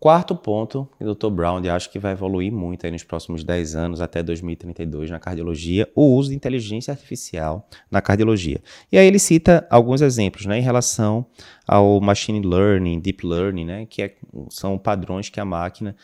Quarto 0.00 0.34
ponto, 0.34 0.88
o 0.98 1.14
Dr. 1.14 1.28
Brown 1.28 1.60
acho 1.70 1.90
que 1.90 1.98
vai 1.98 2.12
evoluir 2.12 2.50
muito 2.50 2.86
aí 2.86 2.90
nos 2.90 3.04
próximos 3.04 3.44
10 3.44 3.76
anos, 3.76 4.00
até 4.00 4.22
2032, 4.22 5.10
na 5.10 5.18
cardiologia, 5.18 5.86
o 5.94 6.14
uso 6.16 6.30
de 6.30 6.34
inteligência 6.34 6.90
artificial 6.90 7.68
na 7.90 8.00
cardiologia. 8.00 8.62
E 8.90 8.96
aí 8.96 9.06
ele 9.06 9.18
cita 9.18 9.66
alguns 9.68 10.00
exemplos 10.00 10.46
né, 10.46 10.58
em 10.58 10.62
relação 10.62 11.26
ao 11.68 12.00
machine 12.00 12.40
learning, 12.40 12.98
deep 12.98 13.26
learning, 13.26 13.66
né, 13.66 13.84
que 13.84 14.00
é, 14.00 14.14
são 14.48 14.78
padrões 14.78 15.28
que 15.28 15.38
a 15.38 15.44
máquina 15.44 15.94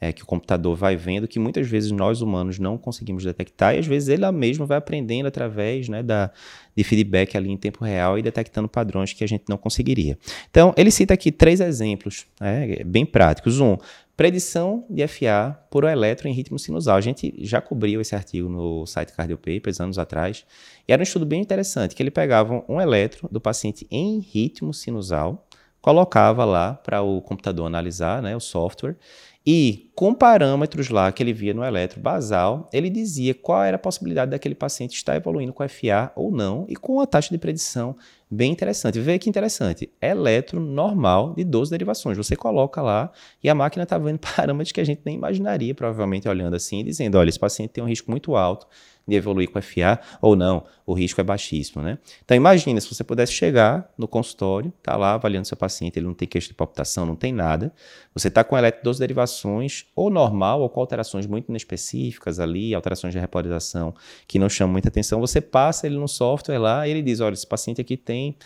é, 0.00 0.12
que 0.12 0.22
o 0.22 0.26
computador 0.26 0.76
vai 0.76 0.96
vendo 0.96 1.26
que 1.26 1.38
muitas 1.38 1.66
vezes 1.66 1.90
nós 1.90 2.20
humanos 2.20 2.58
não 2.58 2.76
conseguimos 2.76 3.24
detectar 3.24 3.74
e 3.74 3.78
às 3.78 3.86
vezes 3.86 4.08
ele 4.08 4.30
mesmo 4.32 4.66
vai 4.66 4.76
aprendendo 4.76 5.26
através 5.26 5.88
né, 5.88 6.02
da, 6.02 6.30
de 6.76 6.84
feedback 6.84 7.36
ali 7.36 7.50
em 7.50 7.56
tempo 7.56 7.84
real 7.84 8.18
e 8.18 8.22
detectando 8.22 8.68
padrões 8.68 9.12
que 9.12 9.24
a 9.24 9.26
gente 9.26 9.44
não 9.48 9.56
conseguiria. 9.56 10.18
Então, 10.50 10.74
ele 10.76 10.90
cita 10.90 11.14
aqui 11.14 11.32
três 11.32 11.60
exemplos 11.60 12.26
né, 12.40 12.82
bem 12.84 13.06
práticos. 13.06 13.60
Um, 13.60 13.76
predição 14.16 14.84
de 14.88 15.06
FA 15.08 15.58
por 15.70 15.84
eletro 15.84 16.28
em 16.28 16.32
ritmo 16.32 16.58
sinusal. 16.58 16.96
A 16.96 17.00
gente 17.00 17.34
já 17.38 17.60
cobriu 17.60 18.00
esse 18.00 18.14
artigo 18.14 18.48
no 18.48 18.86
site 18.86 19.12
Cardio 19.12 19.36
Papers 19.36 19.80
anos 19.80 19.98
atrás 19.98 20.44
e 20.86 20.92
era 20.92 21.00
um 21.00 21.02
estudo 21.02 21.26
bem 21.26 21.40
interessante 21.40 21.94
que 21.94 22.02
ele 22.02 22.10
pegava 22.10 22.64
um 22.68 22.80
eletro 22.80 23.28
do 23.30 23.40
paciente 23.40 23.86
em 23.90 24.20
ritmo 24.20 24.72
sinusal, 24.72 25.46
colocava 25.80 26.44
lá 26.44 26.74
para 26.74 27.02
o 27.02 27.20
computador 27.20 27.66
analisar, 27.66 28.22
né, 28.22 28.36
o 28.36 28.40
software, 28.40 28.96
e 29.46 29.90
com 29.94 30.14
parâmetros 30.14 30.88
lá 30.88 31.12
que 31.12 31.22
ele 31.22 31.32
via 31.32 31.52
no 31.52 31.62
eletro 31.62 32.00
basal, 32.00 32.68
ele 32.72 32.88
dizia 32.88 33.34
qual 33.34 33.62
era 33.62 33.76
a 33.76 33.78
possibilidade 33.78 34.30
daquele 34.30 34.54
paciente 34.54 34.94
estar 34.94 35.14
evoluindo 35.16 35.52
com 35.52 35.68
FA 35.68 36.10
ou 36.16 36.32
não, 36.32 36.64
e 36.68 36.74
com 36.74 36.94
uma 36.94 37.06
taxa 37.06 37.28
de 37.30 37.38
predição 37.38 37.94
bem 38.30 38.50
interessante. 38.50 38.98
Vê 38.98 39.18
que 39.18 39.28
interessante, 39.28 39.90
eletro 40.00 40.58
normal 40.58 41.34
de 41.34 41.44
12 41.44 41.70
derivações. 41.70 42.16
Você 42.16 42.34
coloca 42.34 42.80
lá 42.82 43.12
e 43.42 43.48
a 43.48 43.54
máquina 43.54 43.84
está 43.84 43.98
vendo 43.98 44.18
parâmetros 44.36 44.72
que 44.72 44.80
a 44.80 44.84
gente 44.84 45.02
nem 45.04 45.14
imaginaria, 45.14 45.74
provavelmente 45.74 46.28
olhando 46.28 46.56
assim, 46.56 46.80
e 46.80 46.84
dizendo, 46.84 47.18
olha, 47.18 47.28
esse 47.28 47.38
paciente 47.38 47.70
tem 47.70 47.84
um 47.84 47.86
risco 47.86 48.10
muito 48.10 48.34
alto 48.34 48.66
de 49.06 49.14
evoluir 49.14 49.50
com 49.50 49.60
FA 49.60 50.00
ou 50.20 50.34
não, 50.34 50.64
o 50.86 50.94
risco 50.94 51.20
é 51.20 51.24
baixíssimo, 51.24 51.82
né? 51.82 51.98
Então 52.24 52.34
imagina 52.36 52.80
se 52.80 52.92
você 52.92 53.04
pudesse 53.04 53.32
chegar 53.32 53.92
no 53.98 54.08
consultório, 54.08 54.72
tá 54.82 54.96
lá 54.96 55.12
avaliando 55.12 55.46
seu 55.46 55.56
paciente, 55.56 55.98
ele 55.98 56.06
não 56.06 56.14
tem 56.14 56.26
queixa 56.26 56.48
de 56.48 56.54
palpitação, 56.54 57.04
não 57.04 57.14
tem 57.14 57.32
nada, 57.32 57.72
você 58.14 58.28
está 58.28 58.42
com 58.42 58.56
eletro 58.56 58.82
12 58.82 58.98
derivações, 58.98 59.33
ou 59.94 60.10
normal, 60.10 60.60
ou 60.60 60.68
com 60.68 60.80
alterações 60.80 61.26
muito 61.26 61.48
inespecíficas 61.48 62.38
ali, 62.38 62.74
alterações 62.74 63.12
de 63.12 63.18
repolarização 63.18 63.94
que 64.26 64.38
não 64.38 64.48
chamam 64.48 64.72
muita 64.72 64.88
atenção, 64.88 65.20
você 65.20 65.40
passa 65.40 65.86
ele 65.86 65.96
no 65.96 66.08
software 66.08 66.58
lá 66.58 66.86
e 66.86 66.90
ele 66.90 67.02
diz, 67.02 67.20
olha, 67.20 67.34
esse 67.34 67.46
paciente 67.46 67.80
aqui 67.80 67.96
tem 67.96 68.36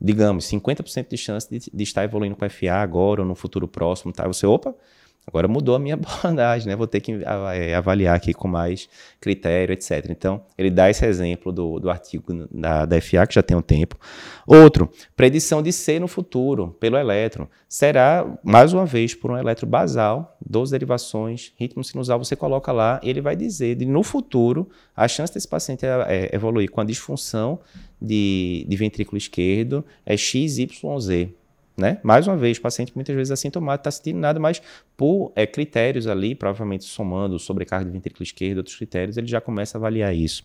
digamos, 0.00 0.44
50% 0.44 1.08
de 1.08 1.16
chance 1.16 1.48
de, 1.48 1.70
de, 1.72 1.82
estar 1.82 2.04
evoluindo 2.04 2.36
com 2.36 2.48
FA 2.48 2.74
agora 2.74 3.22
ou 3.22 3.26
no 3.26 3.34
futuro 3.34 3.66
próximo, 3.66 4.12
tá? 4.12 4.26
Você, 4.26 4.46
opa, 4.46 4.74
Agora 5.26 5.48
mudou 5.48 5.74
a 5.74 5.78
minha 5.78 5.94
abordagem, 6.00 6.68
né? 6.68 6.76
Vou 6.76 6.86
ter 6.86 7.00
que 7.00 7.20
é, 7.52 7.74
avaliar 7.74 8.14
aqui 8.14 8.32
com 8.32 8.46
mais 8.46 8.88
critério, 9.20 9.72
etc. 9.72 10.06
Então, 10.08 10.42
ele 10.56 10.70
dá 10.70 10.88
esse 10.88 11.04
exemplo 11.04 11.52
do, 11.52 11.80
do 11.80 11.90
artigo 11.90 12.46
da, 12.50 12.86
da 12.86 13.00
FA, 13.00 13.26
que 13.26 13.34
já 13.34 13.42
tem 13.42 13.56
um 13.56 13.62
tempo. 13.62 13.98
Outro, 14.46 14.88
predição 15.16 15.60
de 15.60 15.72
C 15.72 15.98
no 15.98 16.06
futuro, 16.06 16.76
pelo 16.78 16.96
elétron. 16.96 17.48
Será, 17.68 18.38
mais 18.44 18.72
uma 18.72 18.86
vez, 18.86 19.14
por 19.14 19.32
um 19.32 19.36
elétron 19.36 19.68
basal, 19.68 20.38
12 20.48 20.70
derivações, 20.70 21.52
ritmo 21.56 21.82
sinusal, 21.82 22.18
você 22.18 22.36
coloca 22.36 22.70
lá, 22.70 23.00
ele 23.02 23.20
vai 23.20 23.34
dizer, 23.34 23.74
de, 23.74 23.84
no 23.84 24.04
futuro, 24.04 24.68
a 24.94 25.08
chance 25.08 25.34
desse 25.34 25.48
paciente 25.48 25.84
é, 25.84 25.88
é, 26.08 26.34
evoluir 26.36 26.70
com 26.70 26.80
a 26.80 26.84
disfunção 26.84 27.58
de, 28.00 28.64
de 28.68 28.76
ventrículo 28.76 29.18
esquerdo 29.18 29.84
é 30.04 30.16
XYZ. 30.16 30.76
Né? 31.76 31.98
Mais 32.02 32.26
uma 32.26 32.38
vez, 32.38 32.56
o 32.56 32.62
paciente 32.62 32.92
muitas 32.94 33.14
vezes 33.14 33.30
é 33.30 33.34
assintomático, 33.34 33.82
está 33.82 33.90
sentindo 33.90 34.18
nada, 34.18 34.40
mas 34.40 34.62
por 34.96 35.30
é, 35.36 35.46
critérios 35.46 36.06
ali, 36.06 36.34
provavelmente 36.34 36.84
somando 36.84 37.38
sobrecarga 37.38 37.84
de 37.84 37.90
ventrículo 37.90 38.22
esquerdo, 38.22 38.58
outros 38.58 38.76
critérios, 38.76 39.18
ele 39.18 39.26
já 39.26 39.42
começa 39.42 39.76
a 39.76 39.78
avaliar 39.78 40.14
isso. 40.14 40.42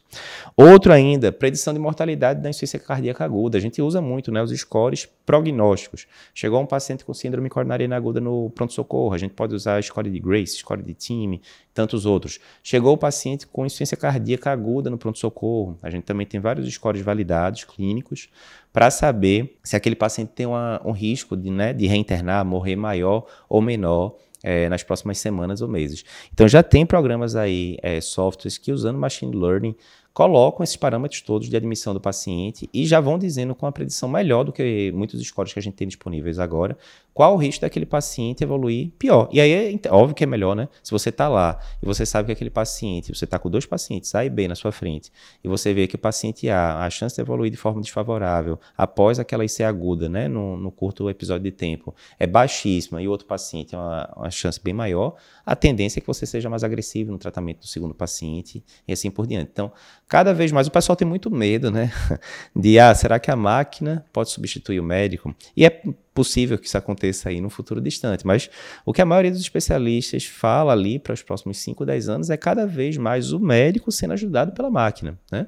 Outro 0.58 0.92
ainda, 0.92 1.32
predição 1.32 1.74
de 1.74 1.80
mortalidade 1.80 2.42
da 2.42 2.50
insuficiência 2.50 2.80
cardíaca 2.80 3.24
aguda. 3.24 3.58
A 3.58 3.62
gente 3.62 3.82
usa 3.82 4.02
muito 4.02 4.30
né, 4.30 4.44
os 4.44 4.52
scores 4.52 5.08
prognósticos. 5.26 6.06
Chegou 6.36 6.60
um 6.60 6.66
paciente 6.66 7.06
com 7.06 7.14
síndrome 7.14 7.50
coronariana 7.50 7.96
aguda 7.96 8.20
no 8.20 8.50
pronto-socorro, 8.50 9.14
a 9.14 9.18
gente 9.18 9.34
pode 9.34 9.56
usar 9.56 9.78
a 9.78 9.82
score 9.82 10.10
de 10.10 10.20
Grace, 10.20 10.58
score 10.58 10.84
de 10.84 10.94
time, 10.94 11.42
tantos 11.74 12.06
outros. 12.06 12.40
Chegou 12.62 12.94
o 12.94 12.98
paciente 12.98 13.48
com 13.48 13.66
insuficiência 13.66 13.96
cardíaca 13.96 14.52
aguda 14.52 14.90
no 14.90 14.98
pronto-socorro, 14.98 15.78
a 15.82 15.90
gente 15.90 16.04
também 16.04 16.28
tem 16.28 16.42
vários 16.42 16.70
scores 16.74 17.02
validados, 17.02 17.64
clínicos, 17.64 18.28
para 18.74 18.90
saber 18.90 19.58
se 19.64 19.76
aquele 19.76 19.96
paciente 19.96 20.30
tem 20.30 20.46
uma, 20.46 20.82
um 20.86 20.92
risco 20.92 21.21
de, 21.38 21.50
né, 21.50 21.74
de 21.74 21.88
reinternar, 21.88 22.46
morrer 22.46 22.76
maior 22.76 23.26
ou 23.50 23.62
menor 23.62 24.16
é, 24.44 24.68
nas 24.70 24.84
próximas 24.84 25.18
semanas 25.20 25.62
ou 25.62 25.68
meses. 25.68 26.04
Então 26.34 26.48
já 26.48 26.64
tem 26.64 26.86
programas 26.86 27.36
aí, 27.36 27.78
é, 27.82 28.02
softwares 28.02 28.58
que 28.58 28.72
usando 28.72 28.98
machine 28.98 29.36
learning 29.36 29.76
colocam 30.14 30.64
esses 30.64 30.76
parâmetros 30.76 31.22
todos 31.22 31.50
de 31.50 31.56
admissão 31.56 31.94
do 31.94 32.02
paciente 32.02 32.70
e 32.74 32.86
já 32.86 33.00
vão 33.00 33.18
dizendo 33.18 33.56
com 33.56 33.66
uma 33.66 33.72
predição 33.72 34.10
melhor 34.10 34.44
do 34.44 34.52
que 34.52 34.92
muitos 34.94 35.22
scores 35.26 35.54
que 35.54 35.60
a 35.60 35.62
gente 35.62 35.76
tem 35.76 35.88
disponíveis 35.88 36.38
agora, 36.38 36.78
qual 37.14 37.34
o 37.34 37.38
risco 37.38 37.62
daquele 37.62 37.86
paciente 37.86 38.44
evoluir 38.44 38.92
pior. 38.98 39.30
E 39.32 39.42
aí 39.42 39.80
é 39.84 39.92
óbvio 39.92 40.16
que 40.16 40.24
é 40.24 40.28
melhor, 40.28 40.56
né? 40.56 40.68
Se 40.82 40.92
você 40.92 41.10
está 41.10 41.28
lá 41.28 41.60
e 41.82 41.86
você 41.86 42.06
sabe 42.06 42.28
que 42.28 42.32
aquele 42.32 42.50
paciente, 42.50 43.14
você 43.14 43.26
está 43.26 43.38
com 43.38 43.50
dois 43.50 43.66
pacientes, 43.66 44.14
A 44.16 44.26
e 44.26 44.30
B 44.30 44.48
na 44.48 44.56
sua 44.56 44.72
frente, 44.72 45.12
e 45.44 45.48
você 45.48 45.74
vê 45.74 45.88
que 45.88 45.96
o 45.96 46.00
paciente 46.00 46.50
A, 46.50 46.86
a 46.86 46.90
chance 46.90 47.16
de 47.16 47.22
evoluir 47.22 47.52
de 47.52 47.58
forma 47.58 47.82
desfavorável 47.82 48.60
após 48.78 49.20
aquela 49.20 49.44
IC 49.44 49.64
aguda, 49.64 50.08
né, 50.08 50.28
no, 50.28 50.58
no 50.58 50.72
curto 50.72 51.10
episódio 51.10 51.44
de 51.44 51.52
tempo, 51.52 51.94
é 52.18 52.26
baixíssima 52.26 53.02
e 53.02 53.08
o 53.08 53.12
outro 53.12 53.28
paciente 53.28 53.76
é 53.76 53.78
uma, 53.78 54.14
uma 54.16 54.32
chance 54.32 54.60
bem 54.64 54.74
maior, 54.74 55.16
a 55.46 55.56
tendência 55.56 56.00
é 56.00 56.02
que 56.02 56.08
você 56.08 56.26
seja 56.26 56.50
mais 56.50 56.64
agressivo 56.64 57.12
no 57.12 57.18
tratamento 57.18 57.60
do 57.60 57.68
segundo 57.68 57.94
paciente 57.94 58.64
e 58.88 58.94
assim 58.94 59.12
por 59.12 59.28
diante. 59.28 59.50
Então, 59.52 59.72
cada 60.08 60.34
vez 60.34 60.52
mais 60.52 60.68
o 60.68 60.72
pessoal 60.72 60.96
tem 60.96 61.08
muito 61.08 61.30
medo, 61.30 61.70
né? 61.70 61.92
De, 62.56 62.80
ah, 62.80 62.94
será 62.94 63.20
que 63.20 63.32
a 63.32 63.36
máquina 63.36 64.06
pode 64.14 64.30
substituir 64.30 64.80
o 64.80 64.84
médico? 64.84 65.34
E 65.56 65.66
é 65.66 65.82
possível 66.14 66.58
que 66.58 66.68
isso 66.68 66.78
aconteça 66.78 67.30
aí 67.30 67.40
no 67.40 67.50
futuro 67.50 67.80
distante, 67.80 68.26
mas 68.26 68.50
o 68.86 68.94
que 68.94 69.02
a 69.02 69.06
maioria 69.06 69.32
dos 69.32 69.42
especialistas 69.42 70.26
fala 70.26 70.74
ali 70.74 71.00
para 71.00 71.14
os 71.14 71.24
próximos 71.24 71.58
5, 71.60 71.86
10 71.86 72.10
anos 72.10 72.30
é 72.30 72.38
cada 72.38 72.66
vez 72.68 72.98
mais 72.98 73.32
o 73.32 73.40
médico 73.40 73.92
sendo 73.92 74.14
ajudado 74.14 74.52
pela 74.52 74.70
máquina, 74.70 75.18
né? 75.32 75.48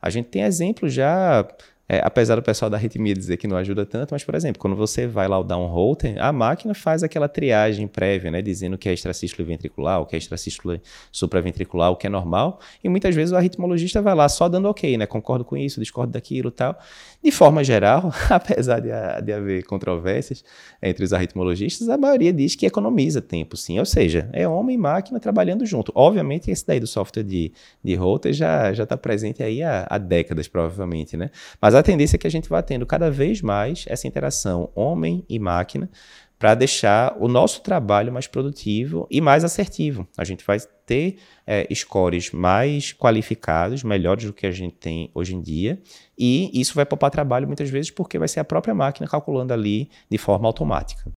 A 0.00 0.10
gente 0.10 0.26
tem 0.26 0.42
exemplos 0.42 0.92
já 0.92 1.46
é, 1.88 2.00
apesar 2.02 2.36
do 2.36 2.42
pessoal 2.42 2.70
da 2.70 2.78
arritmia 2.78 3.14
dizer 3.14 3.36
que 3.36 3.46
não 3.46 3.56
ajuda 3.56 3.84
tanto, 3.84 4.12
mas, 4.12 4.24
por 4.24 4.34
exemplo, 4.34 4.58
quando 4.58 4.74
você 4.74 5.06
vai 5.06 5.28
lá 5.28 5.42
dar 5.42 5.58
um 5.58 5.66
Holter, 5.66 6.16
a 6.18 6.32
máquina 6.32 6.74
faz 6.74 7.02
aquela 7.02 7.28
triagem 7.28 7.86
prévia, 7.86 8.30
né, 8.30 8.40
dizendo 8.40 8.78
que 8.78 8.88
é 8.88 8.94
extracístole 8.94 9.46
ventricular, 9.46 10.00
o 10.00 10.06
que 10.06 10.14
é 10.14 10.18
extracístole 10.18 10.80
supraventricular, 11.12 11.90
o 11.90 11.96
que 11.96 12.06
é 12.06 12.10
normal, 12.10 12.58
e 12.82 12.88
muitas 12.88 13.14
vezes 13.14 13.32
o 13.32 13.36
arritmologista 13.36 14.00
vai 14.00 14.14
lá 14.14 14.28
só 14.30 14.48
dando 14.48 14.66
ok, 14.68 14.96
né, 14.96 15.04
concordo 15.04 15.44
com 15.44 15.56
isso, 15.56 15.78
discordo 15.78 16.12
daquilo 16.12 16.50
tal. 16.50 16.78
De 17.22 17.30
forma 17.30 17.62
geral, 17.62 18.12
apesar 18.30 18.80
de, 18.80 18.88
de 19.22 19.32
haver 19.32 19.64
controvérsias 19.64 20.42
entre 20.82 21.04
os 21.04 21.12
arritmologistas, 21.12 21.88
a 21.90 21.98
maioria 21.98 22.32
diz 22.32 22.54
que 22.54 22.64
economiza 22.64 23.20
tempo, 23.20 23.56
sim, 23.56 23.78
ou 23.78 23.84
seja, 23.84 24.30
é 24.32 24.48
homem 24.48 24.76
e 24.76 24.78
máquina 24.78 25.20
trabalhando 25.20 25.66
junto. 25.66 25.92
Obviamente, 25.94 26.50
esse 26.50 26.66
daí 26.66 26.80
do 26.80 26.86
software 26.86 27.22
de, 27.22 27.52
de 27.82 27.94
Holter 27.94 28.32
já 28.32 28.72
está 28.72 28.96
presente 28.96 29.42
aí 29.42 29.62
há, 29.62 29.86
há 29.88 29.98
décadas, 29.98 30.48
provavelmente, 30.48 31.14
né, 31.14 31.30
mas 31.60 31.73
mas 31.74 31.80
a 31.80 31.82
tendência 31.82 32.14
é 32.14 32.18
que 32.18 32.26
a 32.28 32.30
gente 32.30 32.48
vá 32.48 32.62
tendo 32.62 32.86
cada 32.86 33.10
vez 33.10 33.42
mais 33.42 33.84
essa 33.88 34.06
interação 34.06 34.70
homem 34.76 35.24
e 35.28 35.40
máquina 35.40 35.90
para 36.38 36.54
deixar 36.54 37.16
o 37.18 37.26
nosso 37.26 37.62
trabalho 37.62 38.12
mais 38.12 38.28
produtivo 38.28 39.08
e 39.10 39.20
mais 39.20 39.42
assertivo. 39.42 40.06
A 40.16 40.22
gente 40.22 40.44
vai 40.46 40.60
ter 40.86 41.16
é, 41.44 41.66
scores 41.74 42.30
mais 42.30 42.92
qualificados, 42.92 43.82
melhores 43.82 44.24
do 44.24 44.32
que 44.32 44.46
a 44.46 44.52
gente 44.52 44.76
tem 44.76 45.10
hoje 45.12 45.34
em 45.34 45.40
dia, 45.40 45.82
e 46.16 46.48
isso 46.60 46.76
vai 46.76 46.86
poupar 46.86 47.10
trabalho 47.10 47.48
muitas 47.48 47.68
vezes 47.68 47.90
porque 47.90 48.20
vai 48.20 48.28
ser 48.28 48.38
a 48.38 48.44
própria 48.44 48.72
máquina 48.72 49.08
calculando 49.08 49.52
ali 49.52 49.90
de 50.08 50.16
forma 50.16 50.46
automática. 50.46 51.12